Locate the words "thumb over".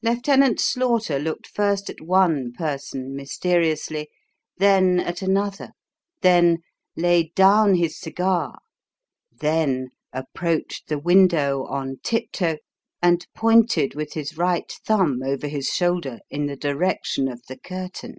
14.84-15.48